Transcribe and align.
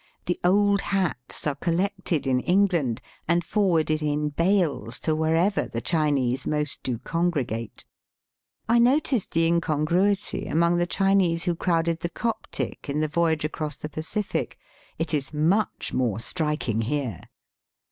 The 0.25 0.39
old 0.43 0.81
hats 0.81 1.45
are 1.45 1.53
collected 1.53 2.25
in 2.25 2.39
Eng 2.41 2.69
land 2.71 3.01
and 3.27 3.45
forwarded 3.45 4.01
in 4.01 4.29
bales 4.29 4.99
to 5.01 5.13
wherever 5.15 5.67
the 5.67 5.79
Chinese 5.79 6.47
m 6.47 6.55
ost 6.55 6.81
do 6.81 6.97
congregate. 6.97 7.85
I 8.67 8.79
noticed 8.79 9.29
the 9.33 9.45
incongruity 9.45 10.47
among 10.47 10.77
the 10.77 10.87
Chinese 10.87 11.43
who 11.43 11.55
crowded 11.55 11.99
the 11.99 12.09
Coptic 12.09 12.89
in 12.89 12.99
the 12.99 13.07
voyage 13.07 13.45
across 13.45 13.75
the 13.75 13.89
Pacific. 13.89 14.57
It 14.97 15.13
is 15.13 15.35
much 15.35 15.93
more 15.93 16.19
striking 16.19 16.81
here. 16.81 17.21